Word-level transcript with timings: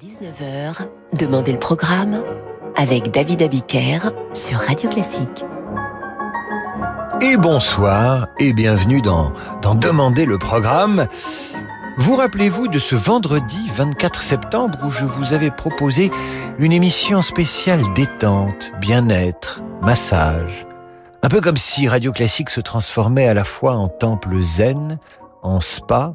19h, 0.00 0.86
Demandez 1.18 1.50
le 1.50 1.58
programme 1.58 2.22
avec 2.76 3.10
David 3.10 3.42
Abiker 3.42 4.12
sur 4.32 4.58
Radio 4.58 4.88
Classique. 4.88 5.44
Et 7.20 7.36
bonsoir 7.36 8.28
et 8.38 8.52
bienvenue 8.52 9.02
dans, 9.02 9.32
dans 9.60 9.74
Demandez 9.74 10.24
le 10.24 10.38
programme. 10.38 11.08
Vous 11.96 12.14
rappelez-vous 12.14 12.68
de 12.68 12.78
ce 12.78 12.94
vendredi 12.94 13.68
24 13.74 14.22
septembre 14.22 14.78
où 14.84 14.90
je 14.90 15.04
vous 15.04 15.32
avais 15.32 15.50
proposé 15.50 16.12
une 16.60 16.70
émission 16.70 17.20
spéciale 17.20 17.82
détente, 17.96 18.70
bien-être, 18.80 19.62
massage. 19.82 20.64
Un 21.24 21.28
peu 21.28 21.40
comme 21.40 21.56
si 21.56 21.88
Radio 21.88 22.12
Classique 22.12 22.50
se 22.50 22.60
transformait 22.60 23.26
à 23.26 23.34
la 23.34 23.42
fois 23.42 23.72
en 23.72 23.88
temple 23.88 24.40
zen, 24.42 25.00
en 25.42 25.58
spa 25.58 26.14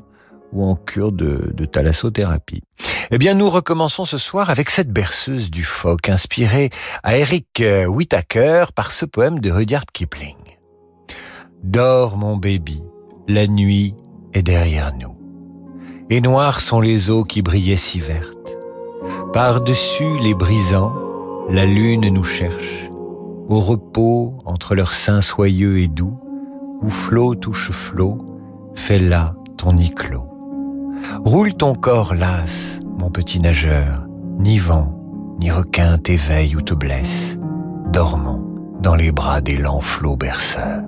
ou 0.53 0.65
en 0.65 0.75
cure 0.75 1.11
de, 1.11 1.65
thalassothérapie. 1.65 2.63
Eh 3.11 3.17
bien, 3.17 3.33
nous 3.33 3.49
recommençons 3.49 4.05
ce 4.05 4.17
soir 4.17 4.49
avec 4.49 4.69
cette 4.69 4.91
berceuse 4.91 5.51
du 5.51 5.63
phoque, 5.63 6.09
inspirée 6.09 6.69
à 7.03 7.17
Eric 7.17 7.63
Whitaker 7.87 8.65
par 8.75 8.91
ce 8.91 9.05
poème 9.05 9.39
de 9.39 9.51
Rudyard 9.51 9.85
Kipling. 9.91 10.35
Dors, 11.63 12.17
mon 12.17 12.37
baby, 12.37 12.83
la 13.27 13.47
nuit 13.47 13.95
est 14.33 14.43
derrière 14.43 14.93
nous. 14.95 15.15
Et 16.09 16.21
noirs 16.21 16.61
sont 16.61 16.81
les 16.81 17.09
eaux 17.09 17.23
qui 17.23 17.41
brillaient 17.41 17.75
si 17.75 17.99
vertes. 17.99 18.57
Par-dessus 19.31 20.17
les 20.21 20.33
brisants, 20.33 20.93
la 21.49 21.65
lune 21.65 22.07
nous 22.09 22.23
cherche. 22.23 22.89
Au 23.49 23.59
repos, 23.59 24.37
entre 24.45 24.75
leurs 24.75 24.93
seins 24.93 25.21
soyeux 25.21 25.79
et 25.79 25.87
doux, 25.87 26.19
où 26.81 26.89
flot 26.89 27.35
touche 27.35 27.71
flot, 27.71 28.25
fais 28.75 28.99
là 28.99 29.35
ton 29.57 29.73
nid. 29.73 29.93
Roule 31.25 31.53
ton 31.53 31.75
corps 31.75 32.13
las, 32.13 32.79
mon 32.99 33.09
petit 33.09 33.39
nageur, 33.39 34.07
ni 34.39 34.57
vent, 34.57 34.97
ni 35.39 35.51
requin 35.51 35.97
t'éveille 35.97 36.55
ou 36.55 36.61
te 36.61 36.73
blesse, 36.73 37.37
dormant 37.91 38.41
dans 38.81 38.95
les 38.95 39.11
bras 39.11 39.41
des 39.41 39.57
lents 39.57 39.81
flots 39.81 40.17
berceurs. 40.17 40.83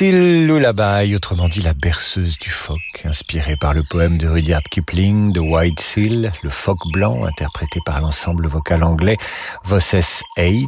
Seal 0.00 0.46
Lullaby, 0.46 1.14
autrement 1.14 1.46
dit 1.46 1.60
la 1.60 1.74
berceuse 1.74 2.38
du 2.38 2.48
phoque, 2.48 3.02
inspirée 3.04 3.56
par 3.56 3.74
le 3.74 3.82
poème 3.82 4.16
de 4.16 4.28
Rudyard 4.28 4.62
Kipling, 4.62 5.30
de 5.30 5.40
White 5.40 5.78
Seal, 5.78 6.32
le 6.42 6.48
phoque 6.48 6.90
blanc, 6.90 7.26
interprété 7.26 7.80
par 7.84 8.00
l'ensemble 8.00 8.46
vocal 8.46 8.82
anglais 8.82 9.18
Vosses 9.62 10.22
8. 10.38 10.66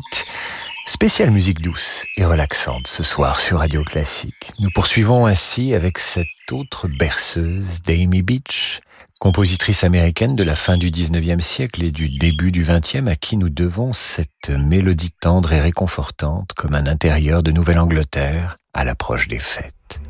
Spéciale 0.85 1.31
musique 1.31 1.63
douce 1.63 2.05
et 2.19 2.27
relaxante 2.27 2.87
ce 2.87 3.03
soir 3.03 3.41
sur 3.41 3.61
Radio 3.61 3.83
Classique. 3.85 4.53
Nous 4.59 4.69
poursuivons 4.75 5.25
ainsi 5.25 5.73
avec 5.73 5.97
cette 5.97 6.27
autre 6.51 6.87
berceuse 6.87 7.81
d'Amy 7.87 8.21
Beach, 8.21 8.81
compositrice 9.19 9.83
américaine 9.83 10.37
de 10.37 10.45
la 10.45 10.57
fin 10.57 10.77
du 10.77 10.91
19e 10.91 11.41
siècle 11.41 11.83
et 11.83 11.91
du 11.91 12.11
début 12.11 12.53
du 12.53 12.67
20e 12.67 13.09
à 13.09 13.17
qui 13.17 13.39
nous 13.39 13.49
devons 13.49 13.95
cette 13.95 14.51
mélodie 14.51 15.15
tendre 15.23 15.55
et 15.55 15.61
réconfortante 15.63 16.51
comme 16.55 16.75
un 16.75 16.87
intérieur 16.87 17.43
de 17.43 17.51
Nouvelle-Angleterre 17.51 18.59
à 18.75 18.85
l'approche 18.85 19.29
des 19.29 19.39
fêtes. 19.39 20.01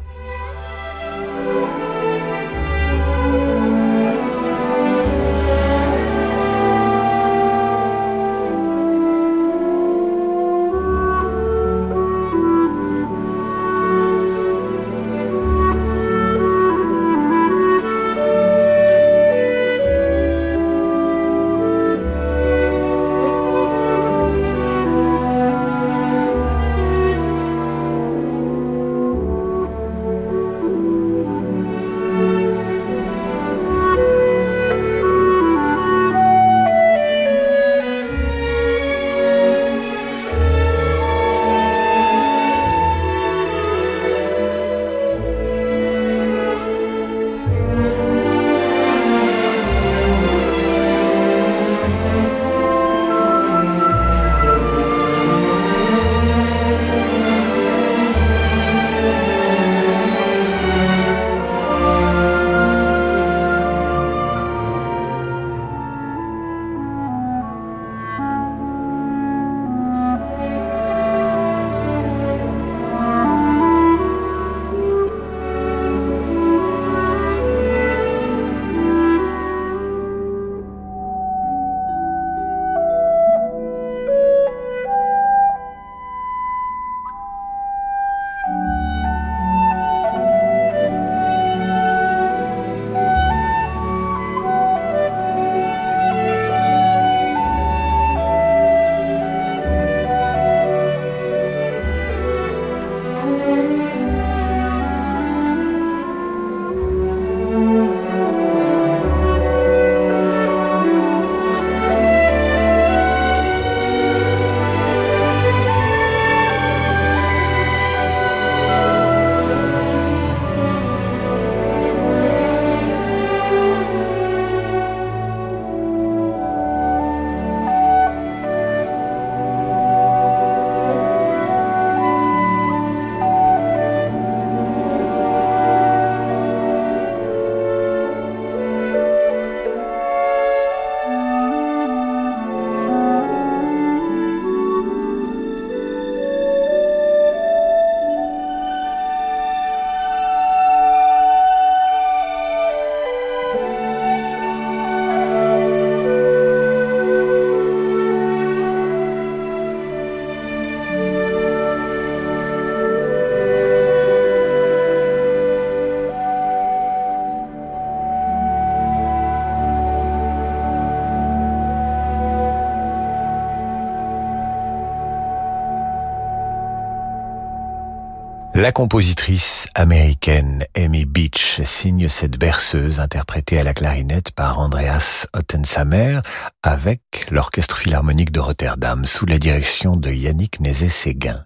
La 178.62 178.70
compositrice 178.70 179.66
américaine 179.74 180.64
Amy 180.76 181.04
Beach 181.04 181.60
signe 181.64 182.06
cette 182.06 182.38
berceuse 182.38 183.00
interprétée 183.00 183.58
à 183.58 183.64
la 183.64 183.74
clarinette 183.74 184.30
par 184.30 184.60
Andreas 184.60 185.26
Ottensamer 185.32 186.20
avec 186.62 187.26
l'Orchestre 187.32 187.76
Philharmonique 187.76 188.30
de 188.30 188.38
Rotterdam 188.38 189.04
sous 189.04 189.26
la 189.26 189.40
direction 189.40 189.96
de 189.96 190.12
Yannick 190.12 190.60
Nézet-Séguin. 190.60 191.44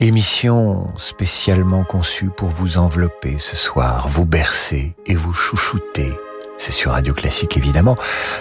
Émission 0.00 0.86
spécialement 0.98 1.82
conçue 1.82 2.28
pour 2.28 2.50
vous 2.50 2.76
envelopper 2.76 3.38
ce 3.38 3.56
soir, 3.56 4.08
vous 4.08 4.26
bercer 4.26 4.96
et 5.06 5.14
vous 5.14 5.32
chouchouter 5.32 6.12
c'est 6.58 6.72
sur 6.72 6.92
Radio 6.92 7.14
Classique 7.14 7.56
évidemment. 7.56 7.96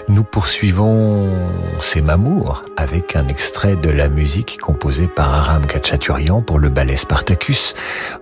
Nous 0.08 0.24
poursuivons 0.24 1.32
ces 1.80 2.02
mamours 2.02 2.62
avec 2.78 3.16
un 3.16 3.28
extrait 3.28 3.76
de 3.76 3.90
la 3.90 4.08
musique 4.08 4.58
composée 4.62 5.08
par 5.08 5.34
Aram 5.34 5.66
Kachaturian 5.66 6.42
pour 6.42 6.60
le 6.60 6.70
ballet 6.70 6.98
Spartacus. 6.98 7.74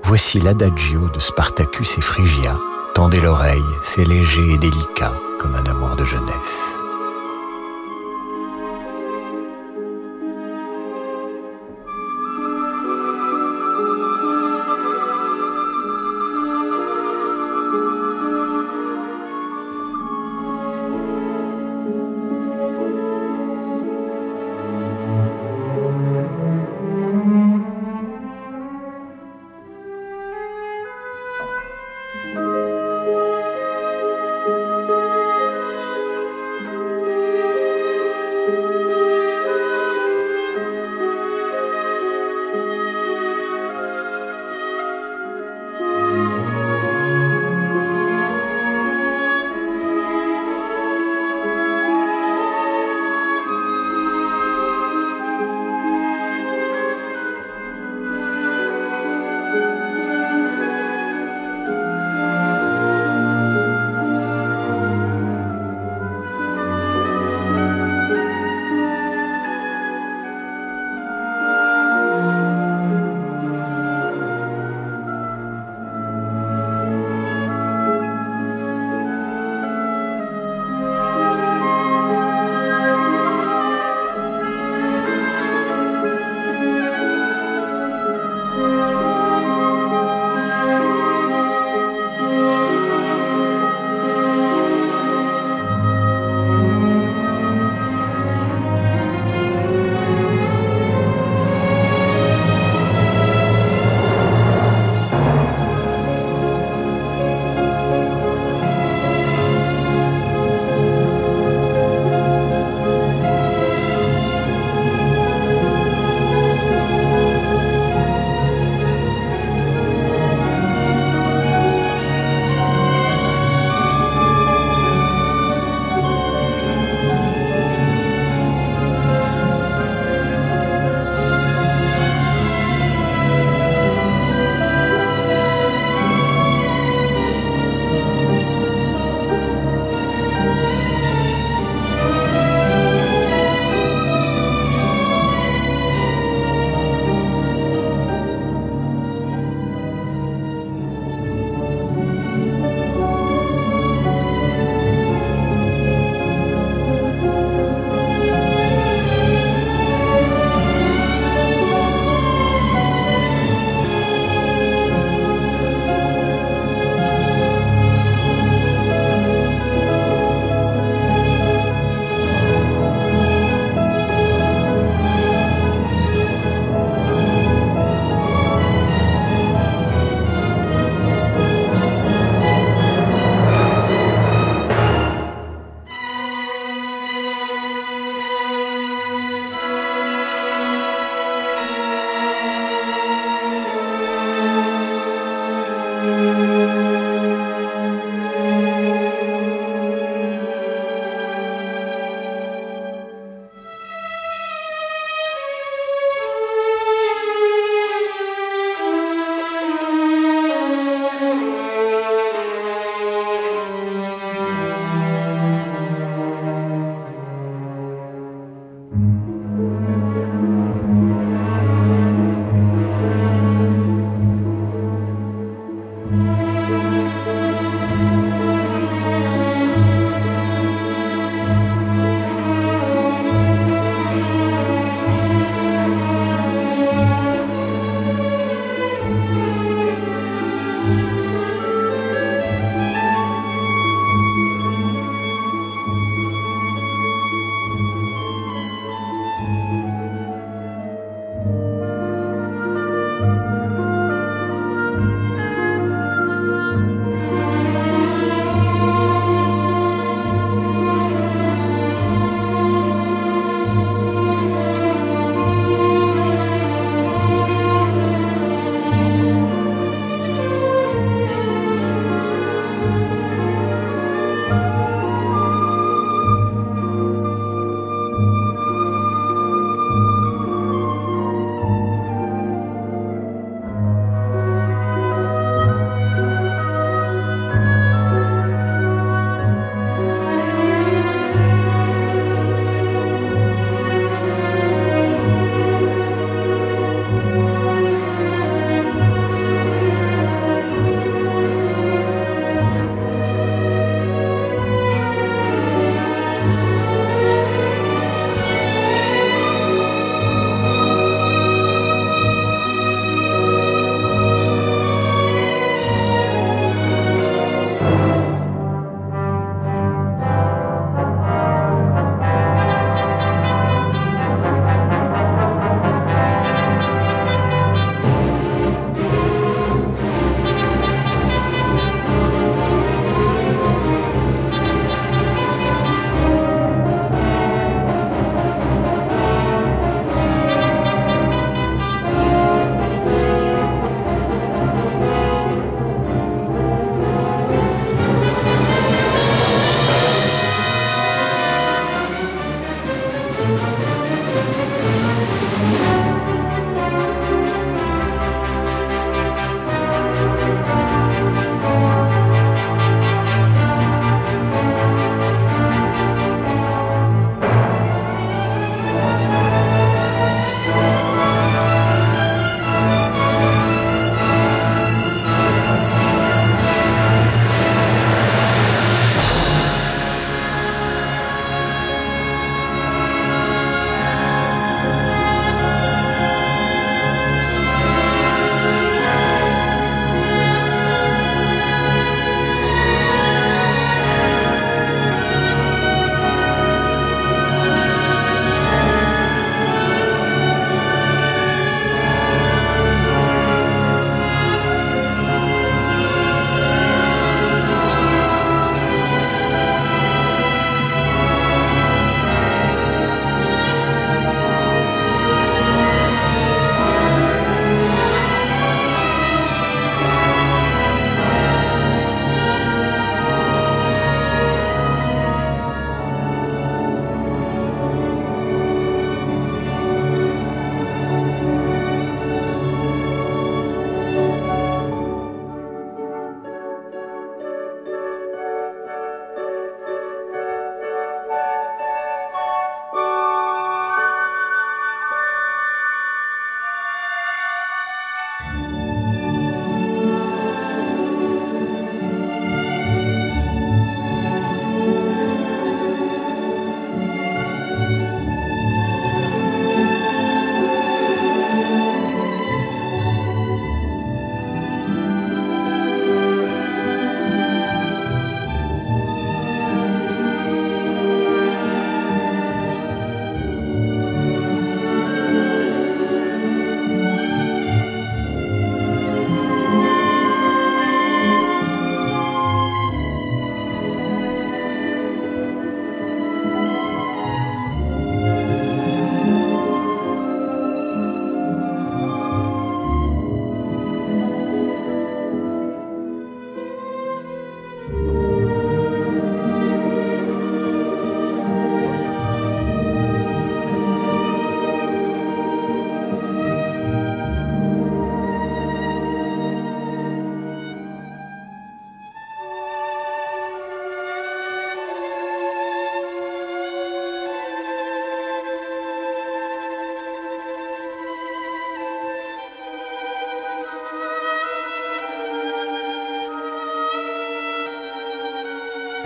Voici 0.03 0.39
l'adagio 0.39 1.09
de 1.09 1.19
Spartacus 1.19 1.97
et 1.97 2.01
Phrygia. 2.01 2.57
Tendez 2.95 3.19
l'oreille, 3.19 3.61
c'est 3.83 4.05
léger 4.05 4.53
et 4.53 4.57
délicat 4.57 5.13
comme 5.39 5.55
un 5.55 5.65
amour 5.65 5.95
de 5.95 6.05
jeunesse. 6.05 6.81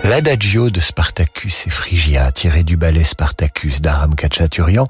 L'adagio 0.04 0.70
de 0.70 0.78
Spartacus 0.78 1.66
et 1.66 1.70
Phrygia, 1.70 2.30
tiré 2.30 2.62
du 2.62 2.76
ballet 2.76 3.02
Spartacus 3.02 3.80
d'Aram 3.80 4.14
Kachaturian, 4.14 4.86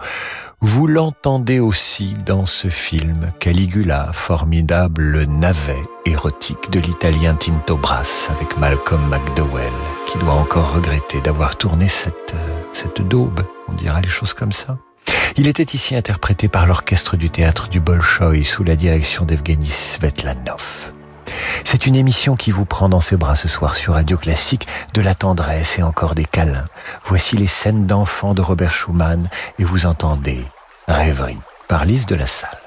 vous 0.61 0.87
l'entendez 0.87 1.59
aussi 1.59 2.13
dans 2.27 2.45
ce 2.45 2.69
film 2.69 3.33
Caligula, 3.39 4.11
formidable 4.13 5.25
navet 5.25 5.83
érotique 6.05 6.71
de 6.71 6.81
l'italien 6.81 7.35
Tinto 7.35 7.77
Brass 7.77 8.29
avec 8.31 8.59
Malcolm 8.59 9.09
McDowell, 9.09 9.73
qui 10.07 10.19
doit 10.19 10.35
encore 10.35 10.75
regretter 10.75 11.21
d'avoir 11.21 11.57
tourné 11.57 11.89
cette, 11.89 12.35
euh, 12.35 12.63
cette 12.73 13.01
daube, 13.01 13.41
on 13.69 13.73
dira 13.73 14.01
les 14.01 14.09
choses 14.09 14.35
comme 14.35 14.53
ça. 14.53 14.79
Il 15.37 15.47
était 15.47 15.75
ici 15.75 15.95
interprété 15.95 16.49
par 16.49 16.67
l'orchestre 16.67 17.17
du 17.17 17.31
théâtre 17.31 17.69
du 17.69 17.81
Bolchoï 17.81 18.45
sous 18.45 18.65
la 18.65 18.77
direction 18.77 19.25
d'Evgeny 19.25 19.69
Svetlanov. 19.69 20.93
C'est 21.65 21.87
une 21.87 21.97
émission 21.97 22.37
qui 22.37 22.51
vous 22.51 22.65
prend 22.65 22.89
dans 22.89 23.01
ses 23.01 23.17
bras 23.17 23.35
ce 23.35 23.49
soir 23.49 23.75
sur 23.75 23.95
Radio 23.95 24.17
Classique, 24.17 24.67
de 24.95 25.01
la 25.01 25.15
tendresse 25.15 25.79
et 25.79 25.83
encore 25.83 26.15
des 26.15 26.25
câlins. 26.25 26.65
Voici 27.05 27.37
les 27.37 27.47
scènes 27.47 27.87
d'enfants 27.87 28.35
de 28.35 28.43
Robert 28.43 28.73
Schumann 28.73 29.29
et 29.59 29.65
vous 29.65 29.87
entendez 29.87 30.45
Rêverie 30.89 31.39
par 31.69 31.85
Lise 31.85 32.07
de 32.07 32.15
la 32.15 32.27
Salle. 32.27 32.66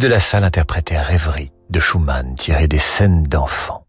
De 0.00 0.08
la 0.08 0.20
Salle 0.20 0.44
interprétait 0.44 0.98
Rêverie 0.98 1.52
de 1.70 1.80
Schumann 1.80 2.34
tiré 2.34 2.68
des 2.68 2.78
scènes 2.78 3.22
d'enfants. 3.22 3.86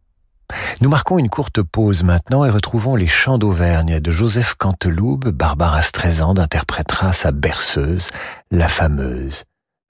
Nous 0.80 0.89
marquons 0.89 1.17
une 1.17 1.30
courte 1.30 1.62
pause 1.62 2.04
maintenant 2.04 2.46
et 2.46 2.50
retrouvons 2.50 2.96
les 2.96 3.08
chants 3.08 3.38
d'Auvergne 3.38 4.00
de 4.00 4.12
Joseph 4.12 4.54
Canteloube. 4.54 5.30
Barbara 5.30 5.82
Streisand 5.82 6.38
interprétera 6.38 7.12
sa 7.12 7.34
berceuse, 7.34 8.08
la 8.52 8.70
fameuse 8.70 9.43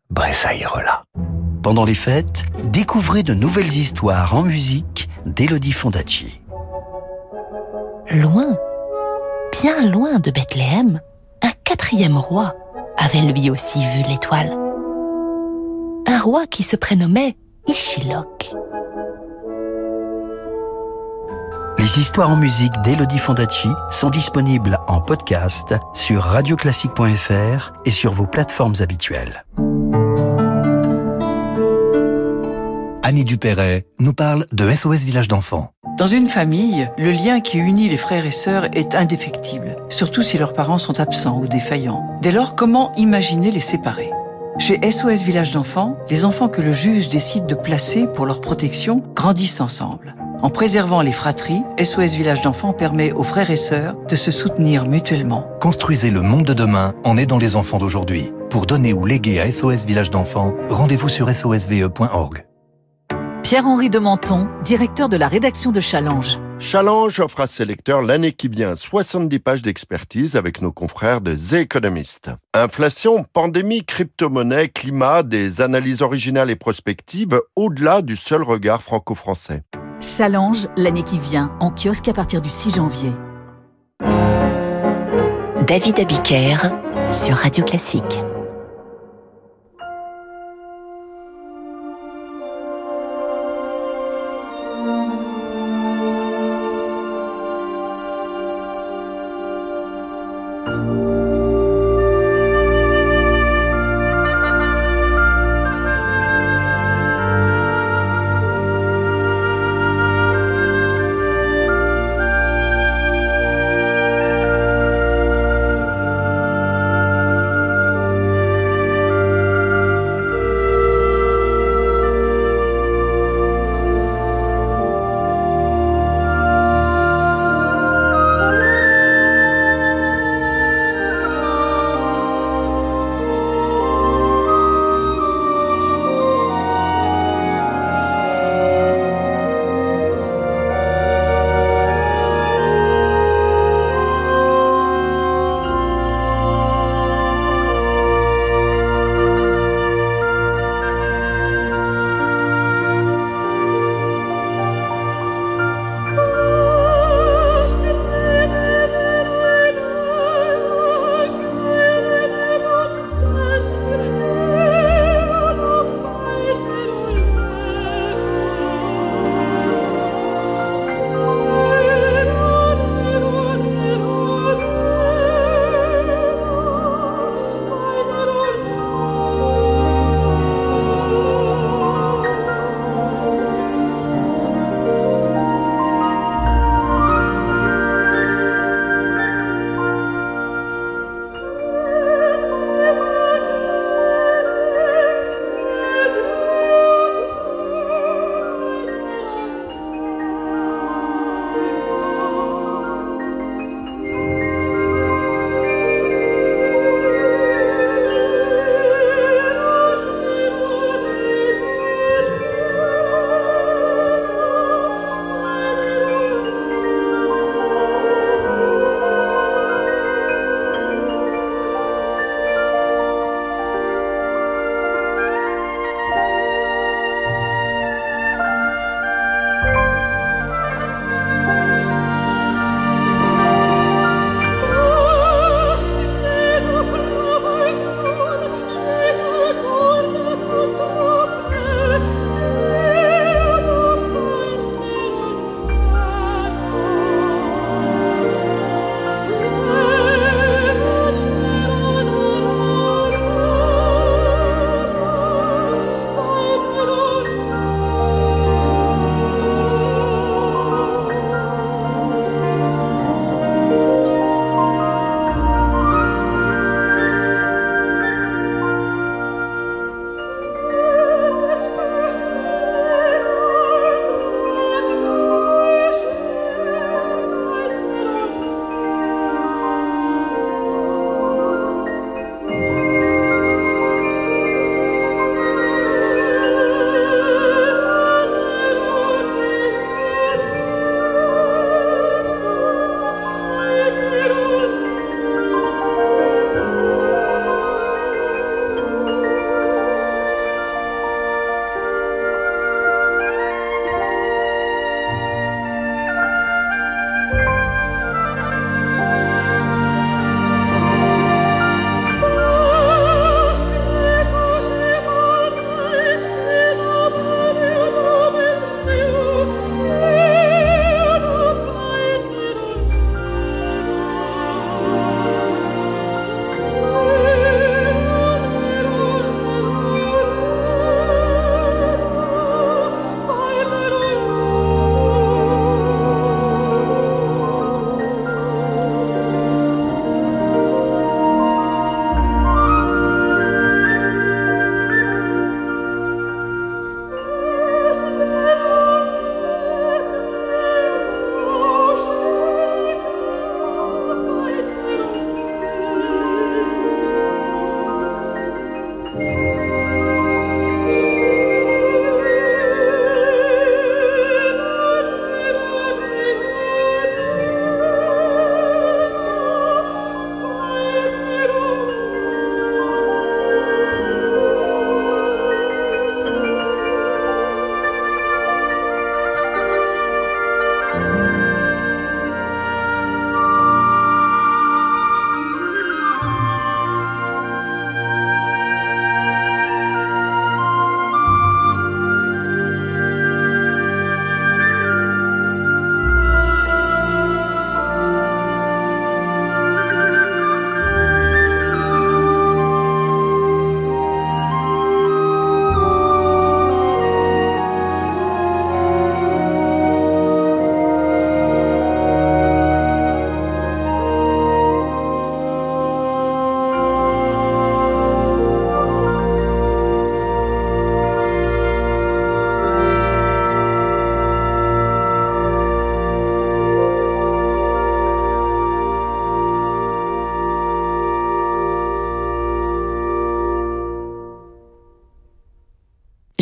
Bressaïrola. 0.10 1.04
Pendant 1.62 1.86
les 1.86 1.94
fêtes, 1.94 2.46
découvrez 2.64 3.22
de 3.22 3.36
nouvelles 3.36 3.78
histoires 3.78 4.34
en 4.34 4.42
musique 4.42 5.10
d'Elodie 5.28 5.72
Fondacci. 5.72 6.42
Loin, 8.10 8.58
bien 9.62 9.88
loin 9.88 10.18
de 10.18 10.32
Bethléem, 10.32 11.00
un 11.44 11.52
quatrième 11.64 12.18
roi 12.18 12.56
avait 12.98 13.22
lui 13.22 13.52
aussi 13.52 13.80
vu 13.80 14.02
l'étoile 14.10 14.67
un 16.18 16.20
roi 16.20 16.48
qui 16.48 16.64
se 16.64 16.76
prénommait 16.76 17.38
Ishilok. 17.68 18.52
Les 21.78 22.00
histoires 22.00 22.32
en 22.32 22.36
musique 22.36 22.74
d'Elodie 22.84 23.20
Fondacci 23.20 23.70
sont 23.92 24.10
disponibles 24.10 24.80
en 24.88 25.00
podcast 25.00 25.76
sur 25.94 26.24
radioclassique.fr 26.24 27.74
et 27.86 27.92
sur 27.92 28.14
vos 28.14 28.26
plateformes 28.26 28.74
habituelles. 28.80 29.46
Annie 33.04 33.24
Dupéret 33.24 33.86
nous 34.00 34.14
parle 34.14 34.48
de 34.52 34.72
SOS 34.72 35.04
Village 35.04 35.28
d'enfants. 35.28 35.72
Dans 36.00 36.08
une 36.08 36.28
famille, 36.28 36.90
le 36.98 37.12
lien 37.12 37.42
qui 37.42 37.60
unit 37.60 37.90
les 37.90 37.98
frères 37.98 38.26
et 38.26 38.32
sœurs 38.32 38.70
est 38.74 38.96
indéfectible, 38.96 39.76
surtout 39.90 40.24
si 40.24 40.40
leurs 40.40 40.54
parents 40.54 40.80
sont 40.80 41.00
absents 41.00 41.38
ou 41.38 41.48
défaillants. 41.48 42.18
Dès 42.24 42.32
lors, 42.32 42.56
comment 42.56 42.92
imaginer 42.96 43.52
les 43.52 43.60
séparer? 43.60 44.10
Chez 44.60 44.80
SOS 44.90 45.22
Village 45.24 45.52
d'enfants, 45.52 45.98
les 46.10 46.26
enfants 46.26 46.48
que 46.48 46.62
le 46.62 46.74
juge 46.74 47.10
décide 47.10 47.46
de 47.46 47.56
placer 47.56 48.08
pour 48.08 48.26
leur 48.26 48.42
protection 48.42 49.04
grandissent 49.16 49.62
ensemble. 49.62 50.16
En 50.42 50.50
préservant 50.50 51.02
les 51.02 51.12
fratries, 51.12 51.64
SOS 51.82 52.14
Village 52.14 52.42
d'enfants 52.42 52.74
permet 52.74 53.12
aux 53.12 53.24
frères 53.24 53.50
et 53.50 53.56
sœurs 53.56 53.96
de 54.08 54.16
se 54.16 54.32
soutenir 54.32 54.86
mutuellement. 54.86 55.48
Construisez 55.62 56.12
le 56.12 56.22
monde 56.22 56.46
de 56.46 56.54
demain 56.54 56.94
en 57.04 57.18
aidant 57.18 57.38
les 57.38 57.56
enfants 57.56 57.78
d'aujourd'hui. 57.78 58.32
Pour 58.50 58.66
donner 58.66 58.94
ou 58.94 59.06
léguer 59.06 59.40
à 59.40 59.52
SOS 59.52 59.86
Village 59.86 60.12
d'enfants, 60.12 60.54
rendez-vous 60.70 61.10
sur 61.10 61.30
sosve.org. 61.34 62.46
Pierre-Henri 63.44 63.90
de 63.90 64.00
Menton, 64.00 64.48
directeur 64.64 65.10
de 65.10 65.18
la 65.18 65.28
rédaction 65.28 65.72
de 65.72 65.80
Challenge. 65.80 66.40
Challenge 66.60 67.20
offre 67.20 67.42
à 67.42 67.48
ses 67.48 67.66
lecteurs 67.66 68.02
l'année 68.02 68.34
qui 68.34 68.48
vient 68.48 68.76
70 68.76 69.40
pages 69.40 69.62
d'expertise 69.62 70.36
avec 70.36 70.62
nos 70.62 70.72
confrères 70.72 71.22
de 71.22 71.36
The 71.36 71.54
Economist. 71.54 72.32
Inflation, 72.54 73.26
pandémie, 73.32 73.86
crypto-monnaie, 73.86 74.70
climat, 74.70 75.22
des 75.22 75.62
analyses 75.62 76.02
originales 76.02 76.50
et 76.50 76.56
prospectives 76.56 77.40
au-delà 77.56 78.02
du 78.02 78.18
seul 78.18 78.42
regard 78.42 78.82
franco-français. 78.82 79.62
Challenge 80.02 80.68
l'année 80.78 81.04
qui 81.04 81.20
vient 81.20 81.56
en 81.60 81.70
kiosque 81.72 82.08
à 82.08 82.14
partir 82.14 82.42
du 82.42 82.50
6 82.50 82.76
janvier. 82.76 83.12
David 85.68 86.00
Abiker 86.00 86.58
sur 87.12 87.36
Radio 87.36 87.64
Classique. 87.66 88.04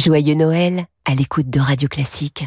Joyeux 0.06 0.36
Noël 0.36 0.86
à 1.06 1.16
l'écoute 1.16 1.50
de 1.50 1.60
Radio 1.60 1.88
Classique. 1.88 2.46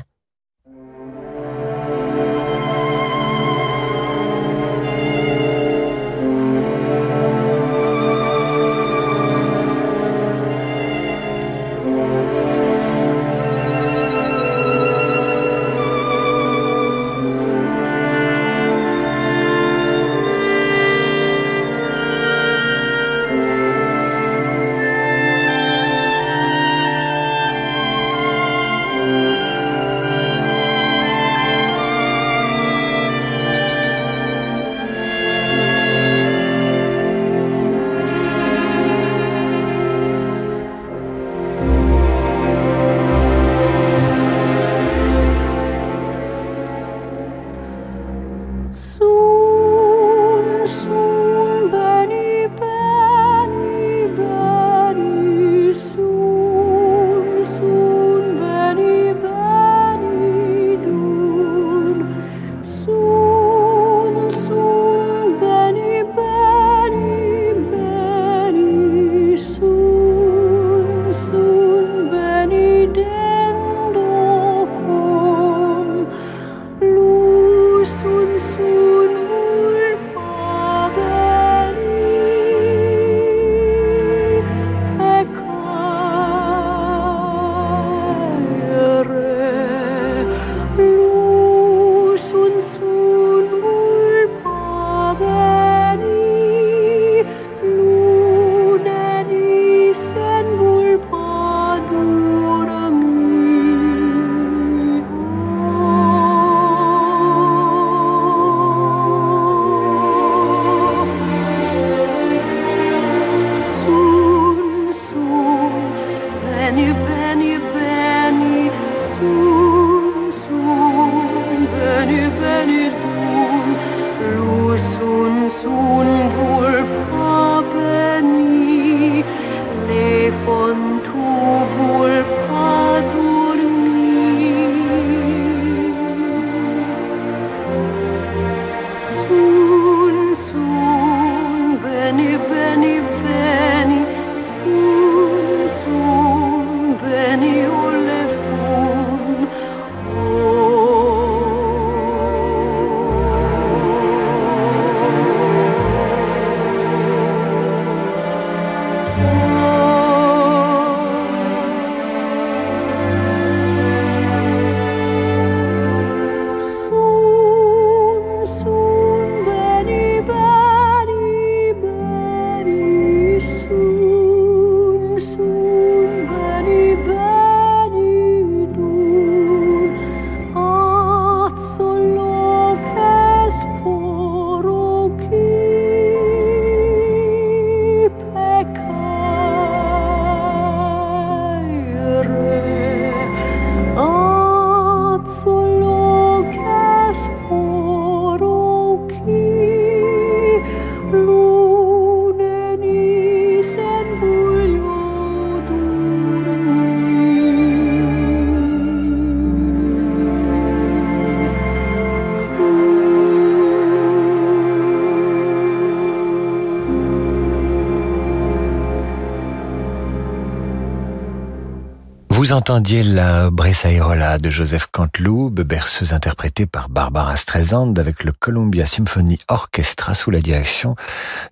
Vous 222.49 222.55
entendiez 222.55 223.03
la 223.03 223.51
Bressaïrola 223.51 224.39
de 224.39 224.49
Joseph 224.49 224.87
Canteloup, 224.91 225.51
berceuse 225.51 226.15
interprétée 226.15 226.65
par 226.65 226.89
Barbara 226.89 227.37
Streisand 227.37 227.93
avec 227.99 228.25
le 228.25 228.33
Columbia 228.33 228.87
Symphony 228.87 229.39
Orchestra 229.49 230.15
sous 230.15 230.31
la 230.31 230.41
direction 230.41 230.97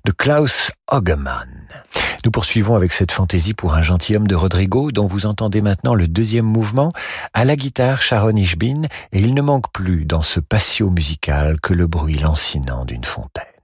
de 0.07 0.13
Klaus 0.13 0.71
Hogemann. 0.91 1.51
Nous 2.25 2.31
poursuivons 2.31 2.77
avec 2.77 2.95
cette 2.95 3.13
fantaisie 3.13 3.53
pour 3.53 3.75
un 3.75 3.83
gentilhomme 3.83 4.27
de 4.27 4.35
Rodrigo 4.35 4.91
dont 4.91 5.07
vous 5.07 5.27
entendez 5.27 5.61
maintenant 5.61 5.95
le 5.95 6.09
deuxième 6.09 6.47
mouvement 6.47 6.91
à 7.35 7.45
la 7.45 7.57
guitare 7.57 8.01
Sharon 8.01 8.35
Ishbin 8.35 8.85
et 9.13 9.19
il 9.19 9.35
ne 9.35 9.43
manque 9.43 9.71
plus 9.73 10.07
dans 10.07 10.23
ce 10.23 10.41
patio 10.41 10.89
musical 10.89 11.61
que 11.61 11.75
le 11.75 11.87
bruit 11.87 12.17
lancinant 12.17 12.87
d'une 12.87 13.05
fontaine. 13.05 13.56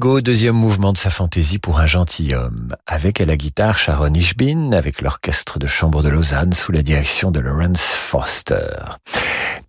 Rodrigo, 0.00 0.22
deuxième 0.22 0.56
mouvement 0.56 0.94
de 0.94 0.96
sa 0.96 1.10
fantaisie 1.10 1.58
pour 1.58 1.78
un 1.78 1.84
gentilhomme, 1.84 2.74
avec 2.86 3.20
à 3.20 3.26
la 3.26 3.36
guitare 3.36 3.76
Sharon 3.76 4.14
Ishbin, 4.14 4.72
avec 4.72 5.02
l'orchestre 5.02 5.58
de 5.58 5.66
chambre 5.66 6.02
de 6.02 6.08
Lausanne 6.08 6.54
sous 6.54 6.72
la 6.72 6.80
direction 6.80 7.30
de 7.30 7.38
Lawrence 7.38 7.82
Foster. 7.82 8.78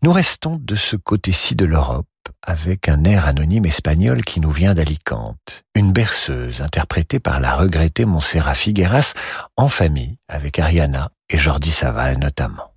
Nous 0.03 0.13
restons 0.13 0.57
de 0.63 0.75
ce 0.75 0.95
côté-ci 0.95 1.55
de 1.55 1.65
l'Europe 1.65 2.05
avec 2.41 2.87
un 2.87 3.03
air 3.03 3.27
anonyme 3.27 3.65
espagnol 3.65 4.23
qui 4.23 4.39
nous 4.39 4.51
vient 4.51 4.73
d'Alicante, 4.73 5.63
une 5.75 5.91
berceuse 5.91 6.61
interprétée 6.61 7.19
par 7.19 7.41
la 7.41 7.57
regrettée 7.57 8.05
Montserrat 8.05 8.55
Figueras 8.55 9.13
en 9.57 9.67
famille 9.67 10.17
avec 10.29 10.59
Ariana 10.59 11.11
et 11.29 11.37
Jordi 11.37 11.71
Saval 11.71 12.19
notamment. 12.19 12.70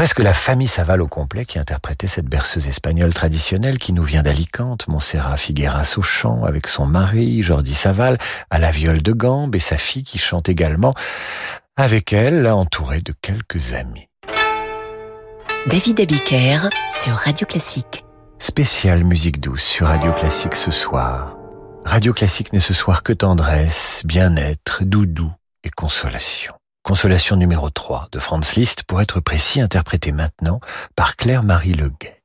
Presque 0.00 0.20
la 0.20 0.32
famille 0.32 0.66
Saval 0.66 1.02
au 1.02 1.08
complet 1.08 1.44
qui 1.44 1.58
interprétait 1.58 2.06
cette 2.06 2.24
berceuse 2.24 2.68
espagnole 2.68 3.12
traditionnelle 3.12 3.76
qui 3.76 3.92
nous 3.92 4.02
vient 4.02 4.22
d'Alicante, 4.22 4.88
Montserrat 4.88 5.36
Figueras 5.36 5.96
au 5.98 6.00
chant 6.00 6.44
avec 6.44 6.68
son 6.68 6.86
mari, 6.86 7.42
Jordi 7.42 7.74
Saval, 7.74 8.16
à 8.48 8.58
la 8.58 8.70
viole 8.70 9.02
de 9.02 9.12
gambe 9.12 9.54
et 9.54 9.60
sa 9.60 9.76
fille 9.76 10.02
qui 10.02 10.16
chante 10.16 10.48
également 10.48 10.94
avec 11.76 12.14
elle, 12.14 12.46
entourée 12.46 13.02
de 13.02 13.12
quelques 13.20 13.74
amis. 13.74 14.08
David 15.66 16.00
Abiker 16.00 16.70
sur 16.90 17.12
Radio 17.12 17.46
Classique. 17.46 18.02
Spéciale 18.38 19.04
musique 19.04 19.38
douce 19.38 19.64
sur 19.64 19.88
Radio 19.88 20.14
Classique 20.14 20.56
ce 20.56 20.70
soir. 20.70 21.36
Radio 21.84 22.14
Classique 22.14 22.54
n'est 22.54 22.60
ce 22.60 22.72
soir 22.72 23.02
que 23.02 23.12
tendresse, 23.12 24.00
bien-être, 24.06 24.82
doudou 24.82 25.30
et 25.62 25.68
consolation. 25.68 26.54
Consolation 26.82 27.36
numéro 27.36 27.68
3 27.68 28.08
de 28.10 28.18
Franz 28.18 28.54
Liszt, 28.56 28.84
pour 28.84 29.00
être 29.02 29.20
précis, 29.20 29.60
interprété 29.60 30.12
maintenant 30.12 30.60
par 30.96 31.16
Claire-Marie 31.16 31.74
Leguet. 31.74 32.19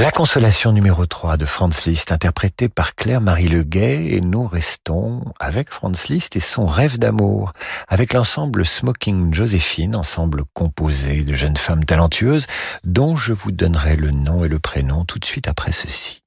La 0.00 0.10
consolation 0.10 0.72
numéro 0.72 1.04
3 1.04 1.36
de 1.36 1.44
Franz 1.44 1.82
Liszt, 1.84 2.10
interprétée 2.10 2.70
par 2.70 2.94
Claire-Marie 2.94 3.48
Leguet, 3.48 4.06
et 4.14 4.22
nous 4.22 4.46
restons 4.46 5.22
avec 5.38 5.68
Franz 5.68 6.06
Liszt 6.08 6.36
et 6.36 6.40
son 6.40 6.64
rêve 6.64 6.98
d'amour, 6.98 7.52
avec 7.86 8.14
l'ensemble 8.14 8.64
Smoking 8.64 9.34
Joséphine, 9.34 9.94
ensemble 9.94 10.44
composé 10.54 11.22
de 11.22 11.34
jeunes 11.34 11.58
femmes 11.58 11.84
talentueuses, 11.84 12.46
dont 12.82 13.14
je 13.14 13.34
vous 13.34 13.52
donnerai 13.52 13.96
le 13.96 14.10
nom 14.10 14.42
et 14.42 14.48
le 14.48 14.58
prénom 14.58 15.04
tout 15.04 15.18
de 15.18 15.26
suite 15.26 15.48
après 15.48 15.72
ceci. 15.72 16.22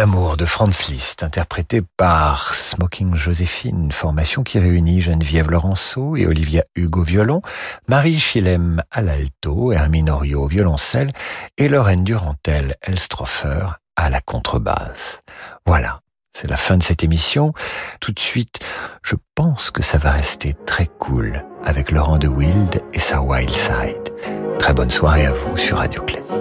D'amour 0.00 0.38
de 0.38 0.46
Franz 0.46 0.90
Liszt, 0.90 1.22
interprété 1.22 1.82
par 1.82 2.54
Smoking 2.54 3.14
Joséphine, 3.14 3.92
formation 3.92 4.42
qui 4.42 4.58
réunit 4.58 5.02
Geneviève 5.02 5.50
Laurenceau 5.50 6.16
et 6.16 6.26
Olivia 6.26 6.64
Hugo 6.74 7.02
violon, 7.02 7.42
Marie 7.86 8.18
Chilem 8.18 8.82
à 8.90 9.02
l'alto, 9.02 9.72
Hermine 9.72 10.08
Orio 10.08 10.44
au 10.44 10.46
violoncelle 10.46 11.10
et 11.58 11.68
Lorraine 11.68 12.02
Durantel 12.02 12.76
Elstroffer 12.80 13.66
à 13.94 14.08
la 14.08 14.22
contrebasse. 14.22 15.20
Voilà, 15.66 16.00
c'est 16.32 16.48
la 16.48 16.56
fin 16.56 16.78
de 16.78 16.82
cette 16.82 17.04
émission. 17.04 17.52
Tout 18.00 18.12
de 18.12 18.20
suite, 18.20 18.58
je 19.02 19.16
pense 19.34 19.70
que 19.70 19.82
ça 19.82 19.98
va 19.98 20.12
rester 20.12 20.56
très 20.64 20.86
cool 20.86 21.44
avec 21.62 21.90
Laurent 21.90 22.16
de 22.16 22.26
Wild 22.26 22.82
et 22.94 23.00
sa 23.00 23.20
Wild 23.20 23.52
Side. 23.52 24.14
Très 24.58 24.72
bonne 24.72 24.90
soirée 24.90 25.26
à 25.26 25.32
vous 25.32 25.58
sur 25.58 25.76
Radio 25.76 26.00
Claire. 26.04 26.39